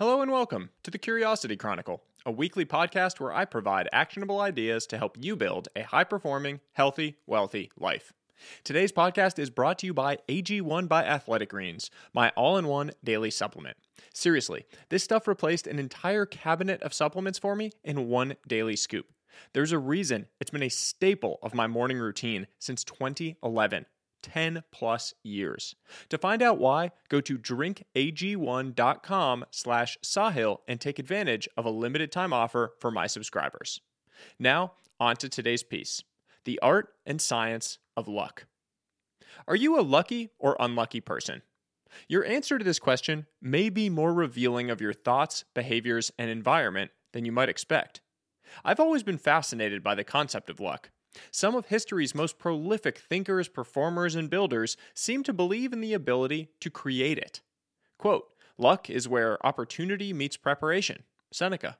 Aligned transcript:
Hello 0.00 0.22
and 0.22 0.32
welcome 0.32 0.70
to 0.82 0.90
the 0.90 0.96
Curiosity 0.96 1.58
Chronicle, 1.58 2.02
a 2.24 2.32
weekly 2.32 2.64
podcast 2.64 3.20
where 3.20 3.34
I 3.34 3.44
provide 3.44 3.86
actionable 3.92 4.40
ideas 4.40 4.86
to 4.86 4.96
help 4.96 5.18
you 5.20 5.36
build 5.36 5.68
a 5.76 5.82
high 5.82 6.04
performing, 6.04 6.60
healthy, 6.72 7.18
wealthy 7.26 7.70
life. 7.76 8.14
Today's 8.64 8.92
podcast 8.92 9.38
is 9.38 9.50
brought 9.50 9.78
to 9.80 9.86
you 9.86 9.92
by 9.92 10.16
AG1 10.26 10.88
by 10.88 11.04
Athletic 11.04 11.50
Greens, 11.50 11.90
my 12.14 12.30
all 12.30 12.56
in 12.56 12.66
one 12.66 12.92
daily 13.04 13.30
supplement. 13.30 13.76
Seriously, 14.14 14.64
this 14.88 15.04
stuff 15.04 15.28
replaced 15.28 15.66
an 15.66 15.78
entire 15.78 16.24
cabinet 16.24 16.80
of 16.82 16.94
supplements 16.94 17.38
for 17.38 17.54
me 17.54 17.70
in 17.84 18.08
one 18.08 18.36
daily 18.48 18.76
scoop. 18.76 19.04
There's 19.52 19.72
a 19.72 19.78
reason 19.78 20.28
it's 20.40 20.50
been 20.50 20.62
a 20.62 20.70
staple 20.70 21.38
of 21.42 21.52
my 21.52 21.66
morning 21.66 21.98
routine 21.98 22.46
since 22.58 22.84
2011. 22.84 23.84
10 24.22 24.62
plus 24.72 25.14
years. 25.22 25.74
To 26.08 26.18
find 26.18 26.42
out 26.42 26.58
why, 26.58 26.90
go 27.08 27.20
to 27.20 27.38
drinkag1.com 27.38 29.44
slash 29.50 29.98
sahil 30.04 30.58
and 30.68 30.80
take 30.80 30.98
advantage 30.98 31.48
of 31.56 31.64
a 31.64 31.70
limited 31.70 32.12
time 32.12 32.32
offer 32.32 32.74
for 32.80 32.90
my 32.90 33.06
subscribers. 33.06 33.80
Now, 34.38 34.72
on 34.98 35.16
to 35.16 35.28
today's 35.28 35.62
piece 35.62 36.02
The 36.44 36.58
Art 36.60 36.88
and 37.06 37.20
Science 37.20 37.78
of 37.96 38.08
Luck. 38.08 38.46
Are 39.46 39.56
you 39.56 39.78
a 39.78 39.82
lucky 39.82 40.30
or 40.38 40.56
unlucky 40.60 41.00
person? 41.00 41.42
Your 42.08 42.24
answer 42.24 42.58
to 42.58 42.64
this 42.64 42.78
question 42.78 43.26
may 43.40 43.68
be 43.68 43.90
more 43.90 44.12
revealing 44.12 44.70
of 44.70 44.80
your 44.80 44.92
thoughts, 44.92 45.44
behaviors, 45.54 46.12
and 46.18 46.30
environment 46.30 46.90
than 47.12 47.24
you 47.24 47.32
might 47.32 47.48
expect. 47.48 48.00
I've 48.64 48.80
always 48.80 49.02
been 49.02 49.18
fascinated 49.18 49.82
by 49.82 49.94
the 49.94 50.04
concept 50.04 50.50
of 50.50 50.60
luck. 50.60 50.90
Some 51.30 51.54
of 51.54 51.66
history's 51.66 52.14
most 52.14 52.38
prolific 52.38 52.98
thinkers, 52.98 53.48
performers, 53.48 54.14
and 54.14 54.30
builders 54.30 54.76
seem 54.94 55.22
to 55.24 55.32
believe 55.32 55.72
in 55.72 55.80
the 55.80 55.94
ability 55.94 56.50
to 56.60 56.70
create 56.70 57.18
it. 57.18 57.40
Quote, 57.98 58.32
luck 58.58 58.88
is 58.88 59.08
where 59.08 59.44
opportunity 59.44 60.12
meets 60.12 60.36
preparation. 60.36 61.02
Seneca. 61.32 61.78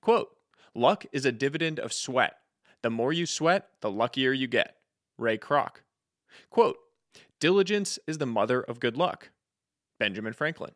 Quote, 0.00 0.36
luck 0.74 1.04
is 1.12 1.24
a 1.24 1.32
dividend 1.32 1.78
of 1.78 1.92
sweat. 1.92 2.38
The 2.82 2.90
more 2.90 3.12
you 3.12 3.26
sweat, 3.26 3.68
the 3.80 3.90
luckier 3.90 4.32
you 4.32 4.46
get. 4.46 4.76
Ray 5.18 5.38
Kroc. 5.38 5.82
Quote, 6.50 6.78
diligence 7.40 7.98
is 8.06 8.18
the 8.18 8.26
mother 8.26 8.60
of 8.60 8.80
good 8.80 8.96
luck. 8.96 9.30
Benjamin 9.98 10.32
Franklin. 10.32 10.72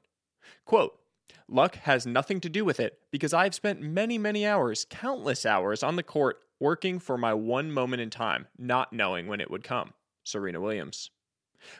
Quote, 0.64 0.98
Luck 1.48 1.76
has 1.76 2.06
nothing 2.06 2.40
to 2.40 2.48
do 2.48 2.64
with 2.64 2.80
it 2.80 2.98
because 3.10 3.32
I've 3.32 3.54
spent 3.54 3.80
many, 3.80 4.18
many 4.18 4.44
hours, 4.44 4.86
countless 4.88 5.46
hours, 5.46 5.82
on 5.82 5.96
the 5.96 6.02
court 6.02 6.40
working 6.60 6.98
for 6.98 7.18
my 7.18 7.34
one 7.34 7.70
moment 7.70 8.02
in 8.02 8.10
time, 8.10 8.46
not 8.58 8.92
knowing 8.92 9.26
when 9.26 9.40
it 9.40 9.50
would 9.50 9.64
come. 9.64 9.92
Serena 10.24 10.60
Williams. 10.60 11.10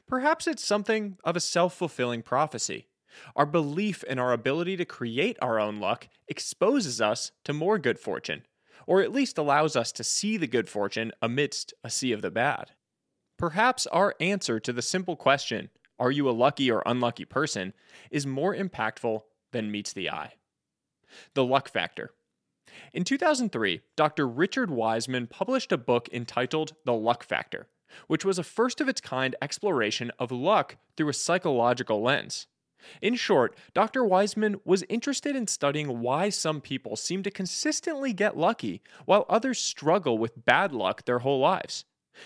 Perhaps 0.07 0.47
it's 0.47 0.65
something 0.65 1.19
of 1.25 1.37
a 1.37 1.41
self 1.41 1.75
fulfilling 1.75 2.23
prophecy. 2.23 2.87
Our 3.35 3.47
belief 3.47 4.05
in 4.05 4.19
our 4.19 4.33
ability 4.33 4.77
to 4.77 4.85
create 4.85 5.39
our 5.41 5.59
own 5.59 5.81
luck 5.81 6.09
exposes 6.29 7.01
us 7.01 7.33
to 7.45 7.53
more 7.53 7.79
good 7.79 7.99
fortune, 7.99 8.43
or 8.87 9.01
at 9.01 9.13
least 9.13 9.39
allows 9.39 9.75
us 9.77 9.93
to 9.93 10.05
see 10.05 10.37
the 10.37 10.47
good 10.47 10.69
fortune 10.69 11.13
amidst 11.23 11.73
a 11.83 11.91
sea 11.91 12.13
of 12.13 12.23
the 12.23 12.31
bad. 12.31 12.73
Perhaps 13.39 13.87
our 13.89 14.15
answer 14.21 14.61
to 14.61 14.73
the 14.73 14.83
simple 14.83 15.17
question, 15.17 15.71
are 15.99 16.11
you 16.11 16.29
a 16.29 16.33
lucky 16.33 16.71
or 16.71 16.83
unlucky 16.87 17.25
person, 17.25 17.73
is 18.11 18.27
more 18.27 18.55
impactful 18.55 19.23
than 19.53 19.71
meets 19.71 19.93
the 19.93 20.11
eye. 20.11 20.35
The 21.35 21.45
luck 21.45 21.69
factor. 21.69 22.11
In 22.93 23.05
2003, 23.05 23.81
Dr. 23.97 24.27
Richard 24.27 24.71
Wiseman 24.71 25.27
published 25.27 25.73
a 25.73 25.79
book 25.79 26.09
entitled 26.13 26.75
The 26.85 26.93
Luck 26.93 27.25
Factor, 27.25 27.69
which 28.07 28.25
was 28.25 28.39
a 28.39 28.45
first 28.45 28.81
of 28.81 28.89
its 28.89 29.01
kind 29.01 29.35
exploration 29.41 30.11
of 30.19 30.31
luck 30.31 30.77
through 30.97 31.09
a 31.09 31.15
psychological 31.15 32.03
lens. 32.03 32.47
In 33.01 33.15
short, 33.15 33.57
Dr. 33.75 34.05
Wiseman 34.05 34.61
was 34.65 34.85
interested 34.89 35.35
in 35.35 35.47
studying 35.47 36.01
why 36.01 36.29
some 36.29 36.61
people 36.61 36.95
seem 36.97 37.23
to 37.23 37.31
consistently 37.31 38.13
get 38.13 38.37
lucky 38.37 38.83
while 39.07 39.27
others 39.29 39.59
struggle 39.59 40.19
with 40.19 40.45
bad 40.45 40.73
luck 40.73 41.05
their 41.05 41.21
whole 41.21 41.41
lives. 41.41 41.85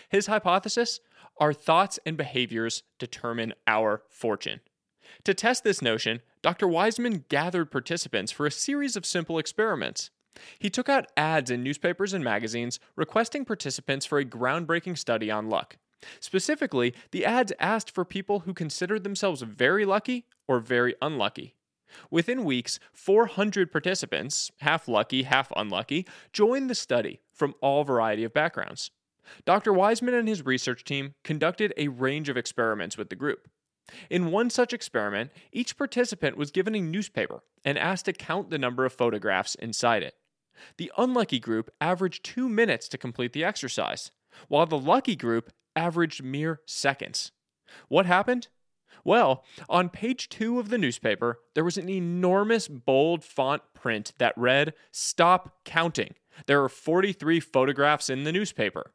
His 0.09 0.27
hypothesis 0.27 1.01
our 1.41 1.53
thoughts 1.55 1.99
and 2.05 2.17
behaviors 2.17 2.83
determine 2.99 3.55
our 3.67 4.03
fortune. 4.11 4.61
To 5.25 5.35
test 5.35 5.65
this 5.65 5.83
notion, 5.83 6.21
Dr. 6.43 6.69
Wiseman 6.69 7.25
gathered 7.29 7.71
participants 7.71 8.31
for 8.31 8.47
a 8.47 8.51
series 8.51 8.95
of 8.95 9.07
simple 9.07 9.39
experiments. 9.39 10.11
He 10.59 10.71
took 10.71 10.89
out 10.89 11.11
ads 11.17 11.51
in 11.51 11.63
newspapers 11.63 12.13
and 12.13 12.25
magazines 12.25 12.79
requesting 12.97 13.45
participants 13.45 14.07
for 14.07 14.19
a 14.19 14.25
groundbreaking 14.25 14.99
study 14.99 15.31
on 15.31 15.49
luck. 15.49 15.77
Specifically, 16.19 16.95
the 17.11 17.25
ads 17.25 17.53
asked 17.59 17.91
for 17.91 18.05
people 18.05 18.41
who 18.41 18.55
considered 18.55 19.05
themselves 19.05 19.43
very 19.43 19.85
lucky 19.85 20.27
or 20.49 20.59
very 20.59 20.95
unlucky. 21.03 21.55
Within 22.11 22.45
weeks, 22.45 22.79
400 22.93 23.71
participants, 23.73 24.51
half 24.61 24.89
lucky, 24.89 25.25
half 25.25 25.53
unlucky, 25.57 26.07
joined 26.33 26.71
the 26.71 26.75
study 26.75 27.21
from 27.33 27.55
all 27.61 27.85
variety 27.85 28.25
of 28.25 28.33
backgrounds. 28.33 28.91
Dr. 29.45 29.73
Wiseman 29.73 30.15
and 30.15 30.29
his 30.29 30.45
research 30.45 30.85
team 30.85 31.15
conducted 31.25 31.75
a 31.77 31.89
range 31.89 32.29
of 32.29 32.37
experiments 32.37 32.97
with 32.97 33.11
the 33.11 33.17
group. 33.17 33.49
In 34.09 34.31
one 34.31 34.51
such 34.51 34.73
experiment, 34.73 35.33
each 35.53 35.77
participant 35.77 36.37
was 36.37 36.53
given 36.53 36.75
a 36.75 36.81
newspaper 36.81 37.43
and 37.65 37.77
asked 37.77 38.05
to 38.05 38.13
count 38.13 38.51
the 38.51 38.59
number 38.59 38.85
of 38.85 38.93
photographs 38.93 39.57
inside 39.57 40.03
it. 40.03 40.15
The 40.77 40.93
unlucky 40.97 41.41
group 41.41 41.71
averaged 41.81 42.25
two 42.25 42.49
minutes 42.49 42.89
to 42.89 42.99
complete 42.99 43.33
the 43.33 43.45
exercise, 43.45 44.11
while 44.49 44.67
the 44.67 44.79
lucky 44.79 45.17
group 45.17 45.53
averaged 45.77 46.23
mere 46.23 46.61
seconds. 46.67 47.33
What 47.89 48.07
happened? 48.07 48.49
Well, 49.05 49.45
on 49.69 49.89
page 49.89 50.29
two 50.29 50.59
of 50.59 50.69
the 50.69 50.79
newspaper, 50.79 51.41
there 51.55 51.65
was 51.65 51.79
an 51.79 51.89
enormous 51.89 52.69
bold 52.69 53.25
font 53.25 53.63
print 53.75 54.13
that 54.19 54.37
read, 54.37 54.75
Stop 54.93 55.65
counting. 55.65 56.15
There 56.47 56.63
are 56.63 56.69
43 56.69 57.41
photographs 57.41 58.11
in 58.11 58.25
the 58.25 58.33
newspaper. 58.33 58.93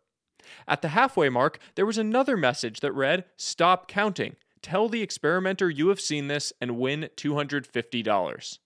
At 0.68 0.82
the 0.82 0.90
halfway 0.90 1.30
mark, 1.30 1.60
there 1.76 1.86
was 1.86 1.98
another 1.98 2.38
message 2.38 2.82
that 2.82 2.92
read, 2.92 3.26
Stop 3.38 3.88
counting. 3.88 4.36
Tell 4.62 4.90
the 4.90 5.02
experimenter 5.02 5.70
you 5.70 5.90
have 5.90 6.00
seen 6.00 6.28
this 6.28 6.54
and 6.60 6.78
win 6.78 7.10
$250. 7.16 8.60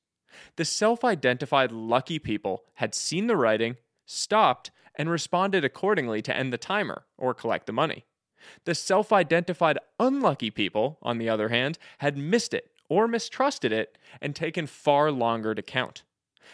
The 0.55 0.65
self 0.65 1.03
identified 1.03 1.71
lucky 1.71 2.19
people 2.19 2.63
had 2.75 2.93
seen 2.95 3.27
the 3.27 3.37
writing, 3.37 3.77
stopped, 4.05 4.71
and 4.95 5.09
responded 5.09 5.63
accordingly 5.63 6.21
to 6.23 6.35
end 6.35 6.51
the 6.51 6.57
timer 6.57 7.05
or 7.17 7.33
collect 7.33 7.65
the 7.65 7.73
money. 7.73 8.05
The 8.65 8.75
self 8.75 9.11
identified 9.11 9.79
unlucky 9.99 10.49
people, 10.49 10.97
on 11.01 11.17
the 11.17 11.29
other 11.29 11.49
hand, 11.49 11.77
had 11.99 12.17
missed 12.17 12.53
it 12.53 12.71
or 12.89 13.07
mistrusted 13.07 13.71
it 13.71 13.97
and 14.21 14.35
taken 14.35 14.67
far 14.67 15.11
longer 15.11 15.53
to 15.53 15.61
count. 15.61 16.03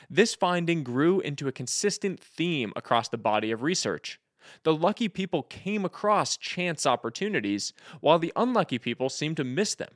This 0.10 0.36
finding 0.36 0.84
grew 0.84 1.20
into 1.22 1.48
a 1.48 1.54
consistent 1.54 2.20
theme 2.20 2.74
across 2.76 3.08
the 3.08 3.18
body 3.18 3.52
of 3.52 3.64
research. 3.64 4.20
The 4.64 4.74
lucky 4.74 5.08
people 5.08 5.44
came 5.44 5.86
across 5.86 6.38
chance 6.38 6.86
opportunities, 6.86 7.74
while 8.02 8.20
the 8.20 8.34
unlucky 8.36 8.78
people 8.78 9.10
seemed 9.10 9.38
to 9.38 9.44
miss 9.44 9.76
them. 9.76 9.94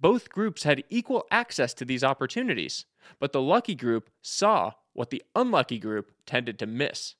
Both 0.00 0.28
groups 0.28 0.62
had 0.62 0.84
equal 0.88 1.26
access 1.30 1.74
to 1.74 1.84
these 1.84 2.04
opportunities, 2.04 2.86
but 3.18 3.32
the 3.32 3.40
lucky 3.40 3.74
group 3.74 4.10
saw 4.20 4.72
what 4.92 5.10
the 5.10 5.22
unlucky 5.34 5.78
group 5.78 6.12
tended 6.26 6.58
to 6.58 6.66
miss. 6.66 7.14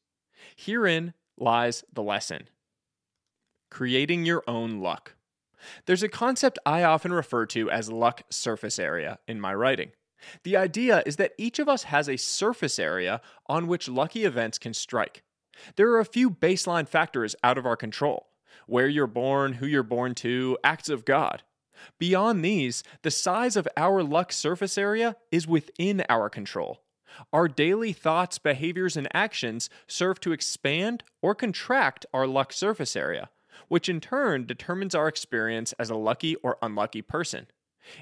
Herein 0.57 1.15
lies 1.37 1.85
the 1.93 2.03
lesson 2.03 2.49
creating 3.71 4.27
your 4.27 4.45
own 4.47 4.81
luck. 4.81 5.15
There's 5.87 6.03
a 6.03 6.09
concept 6.09 6.59
I 6.67 6.83
often 6.83 7.11
refer 7.11 7.47
to 7.47 7.71
as 7.71 7.91
luck 7.91 8.21
surface 8.29 8.79
area 8.79 9.19
in 9.27 9.41
my 9.41 9.55
writing. 9.55 9.93
The 10.43 10.59
idea 10.59 11.03
is 11.07 11.17
that 11.17 11.33
each 11.39 11.59
of 11.59 11.71
us 11.71 11.85
has 11.85 12.07
a 12.07 12.19
surface 12.19 12.79
area 12.79 13.23
on 13.47 13.67
which 13.67 13.89
lucky 13.89 14.27
events 14.27 14.59
can 14.59 14.75
strike. 14.75 15.23
There 15.77 15.91
are 15.93 16.01
a 16.01 16.05
few 16.05 16.31
baseline 16.31 16.87
factors 16.87 17.35
out 17.43 17.57
of 17.57 17.65
our 17.65 17.77
control 17.77 18.29
where 18.67 18.89
you're 18.89 19.07
born, 19.07 19.55
who 19.55 19.67
you're 19.67 19.83
born 19.83 20.15
to, 20.17 20.59
acts 20.63 20.91
of 20.91 21.07
God. 21.07 21.43
Beyond 21.99 22.45
these, 22.45 22.83
the 23.03 23.11
size 23.11 23.57
of 23.57 23.69
our 23.77 24.03
luck 24.03 24.33
surface 24.33 24.77
area 24.77 25.17
is 25.31 25.47
within 25.47 26.05
our 26.09 26.29
control. 26.29 26.83
Our 27.33 27.49
daily 27.49 27.93
thoughts, 27.93 28.39
behaviors, 28.39 28.97
and 28.97 29.09
actions 29.13 29.69
serve 29.87 30.21
to 30.21 30.33
expand 30.33 31.05
or 31.21 31.35
contract 31.35 32.07
our 32.13 32.27
luck 32.27 32.53
surface 32.53 32.97
area, 32.97 33.31
which 33.69 33.89
in 33.89 34.01
turn 34.01 34.47
determines 34.47 34.95
our 34.95 35.09
experience 35.09 35.73
as 35.79 35.91
a 35.91 35.97
lucky 35.97 36.37
or 36.37 36.59
unlucky 36.63 37.03
person. 37.03 37.47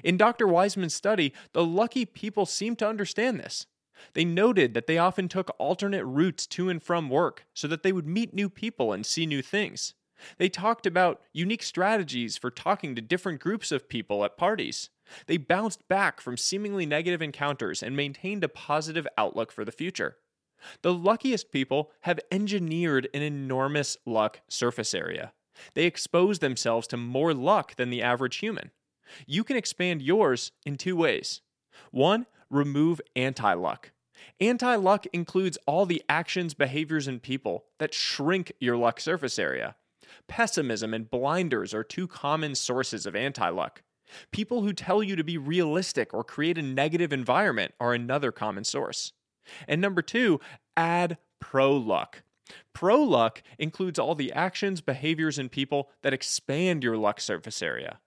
In 0.03 0.17
Dr. 0.17 0.47
Wiseman's 0.47 0.93
study, 0.93 1.33
the 1.53 1.65
lucky 1.65 2.05
people 2.05 2.45
seem 2.45 2.75
to 2.77 2.87
understand 2.87 3.39
this. 3.39 3.65
They 4.13 4.25
noted 4.25 4.73
that 4.73 4.87
they 4.87 4.97
often 4.97 5.27
took 5.27 5.53
alternate 5.59 6.05
routes 6.05 6.47
to 6.47 6.69
and 6.69 6.81
from 6.81 7.09
work 7.09 7.45
so 7.53 7.67
that 7.67 7.83
they 7.83 7.91
would 7.91 8.07
meet 8.07 8.33
new 8.33 8.49
people 8.49 8.93
and 8.93 9.05
see 9.05 9.25
new 9.25 9.41
things. 9.41 9.93
They 10.37 10.49
talked 10.49 10.85
about 10.85 11.21
unique 11.33 11.63
strategies 11.63 12.37
for 12.37 12.51
talking 12.51 12.95
to 12.95 13.01
different 13.01 13.39
groups 13.39 13.71
of 13.71 13.89
people 13.89 14.23
at 14.23 14.37
parties. 14.37 14.89
They 15.27 15.37
bounced 15.37 15.87
back 15.87 16.21
from 16.21 16.37
seemingly 16.37 16.85
negative 16.85 17.21
encounters 17.21 17.83
and 17.83 17.95
maintained 17.95 18.43
a 18.43 18.49
positive 18.49 19.07
outlook 19.17 19.51
for 19.51 19.65
the 19.65 19.71
future. 19.71 20.17
The 20.83 20.93
luckiest 20.93 21.51
people 21.51 21.91
have 22.01 22.19
engineered 22.31 23.09
an 23.13 23.21
enormous 23.21 23.97
luck 24.05 24.41
surface 24.47 24.93
area. 24.93 25.33
They 25.73 25.85
expose 25.85 26.39
themselves 26.39 26.87
to 26.87 26.97
more 26.97 27.33
luck 27.33 27.75
than 27.75 27.89
the 27.89 28.01
average 28.01 28.37
human. 28.37 28.71
You 29.25 29.43
can 29.43 29.57
expand 29.57 30.01
yours 30.01 30.51
in 30.65 30.77
two 30.77 30.95
ways. 30.95 31.41
One, 31.91 32.25
remove 32.49 33.01
anti 33.15 33.53
luck. 33.53 33.91
Anti 34.39 34.75
luck 34.75 35.05
includes 35.13 35.57
all 35.65 35.85
the 35.85 36.03
actions, 36.07 36.53
behaviors, 36.53 37.07
and 37.07 37.21
people 37.21 37.65
that 37.79 37.93
shrink 37.93 38.53
your 38.59 38.77
luck 38.77 38.99
surface 38.99 39.39
area. 39.39 39.75
Pessimism 40.27 40.93
and 40.93 41.09
blinders 41.09 41.73
are 41.73 41.83
two 41.83 42.07
common 42.07 42.55
sources 42.55 43.05
of 43.05 43.15
anti 43.15 43.49
luck. 43.49 43.81
People 44.31 44.61
who 44.61 44.73
tell 44.73 45.01
you 45.01 45.15
to 45.15 45.23
be 45.23 45.37
realistic 45.37 46.13
or 46.13 46.23
create 46.23 46.57
a 46.57 46.61
negative 46.61 47.13
environment 47.13 47.73
are 47.79 47.93
another 47.93 48.31
common 48.31 48.63
source. 48.63 49.13
And 49.67 49.81
number 49.81 50.01
two, 50.01 50.39
add 50.75 51.17
pro 51.39 51.75
luck. 51.75 52.23
Pro 52.73 53.01
luck 53.01 53.41
includes 53.57 53.97
all 53.97 54.15
the 54.15 54.33
actions, 54.33 54.81
behaviors, 54.81 55.39
and 55.39 55.51
people 55.51 55.89
that 56.03 56.13
expand 56.13 56.83
your 56.83 56.97
luck 56.97 57.21
surface 57.21 57.61
area. 57.61 57.99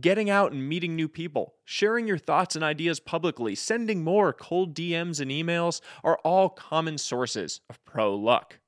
Getting 0.00 0.30
out 0.30 0.52
and 0.52 0.68
meeting 0.68 0.94
new 0.94 1.08
people, 1.08 1.54
sharing 1.64 2.06
your 2.06 2.18
thoughts 2.18 2.54
and 2.54 2.64
ideas 2.64 3.00
publicly, 3.00 3.54
sending 3.54 4.04
more 4.04 4.32
cold 4.32 4.74
DMs 4.74 5.20
and 5.20 5.30
emails 5.30 5.80
are 6.04 6.18
all 6.24 6.48
common 6.48 6.98
sources 6.98 7.60
of 7.68 7.84
pro 7.84 8.14
luck. 8.14 8.60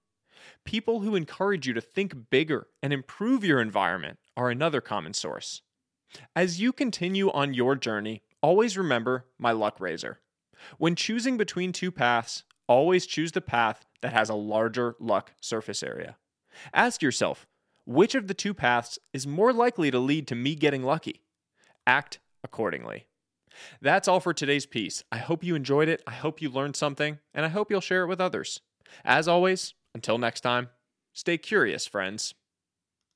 People 0.67 1.01
who 1.01 1.15
encourage 1.15 1.69
you 1.69 1.75
to 1.75 1.81
think 1.81 2.29
bigger 2.29 2.67
and 2.83 2.93
improve 2.93 3.45
your 3.45 3.61
environment 3.61 4.19
are 4.37 4.51
another 4.51 4.81
common 4.81 5.15
source. 5.15 5.63
As 6.35 6.61
you 6.61 6.73
continue 6.73 7.31
on 7.31 7.55
your 7.55 7.77
journey, 7.77 8.23
always 8.43 8.77
remember 8.77 9.27
my 9.39 9.53
luck 9.53 9.81
razor. 9.81 10.19
When 10.77 10.97
choosing 10.97 11.37
between 11.37 11.73
two 11.73 11.93
paths, 11.93 12.43
always 12.67 13.07
choose 13.07 13.31
the 13.31 13.41
path 13.41 13.87
that 14.03 14.13
has 14.13 14.29
a 14.29 14.35
larger 14.35 14.97
luck 14.99 15.35
surface 15.41 15.85
area. 15.85 16.17
Ask 16.75 17.01
yourself, 17.01 17.47
which 17.85 18.17
of 18.17 18.27
the 18.27 18.35
two 18.35 18.53
paths 18.53 18.99
is 19.13 19.25
more 19.25 19.53
likely 19.53 19.93
to 19.93 20.01
lead 20.01 20.27
to 20.29 20.35
me 20.35 20.57
getting 20.57 20.83
lucky? 20.83 21.23
Act 21.87 22.19
accordingly. 22.43 23.07
That's 23.81 24.09
all 24.09 24.19
for 24.19 24.35
today's 24.35 24.67
piece. 24.67 25.05
I 25.13 25.19
hope 25.19 25.45
you 25.45 25.55
enjoyed 25.55 25.89
it. 25.89 26.03
I 26.09 26.13
hope 26.13 26.43
you 26.43 26.51
learned 26.51 26.75
something, 26.75 27.21
and 27.33 27.47
I 27.47 27.51
hope 27.51 27.71
you'll 27.71 27.81
share 27.81 28.03
it 28.03 28.09
with 28.09 28.21
others. 28.21 28.61
As 29.05 29.29
always, 29.29 29.75
until 29.97 30.19
next 30.19 30.43
time, 30.43 30.69
stay 31.15 31.39
curious, 31.39 31.87
friends. 31.87 32.35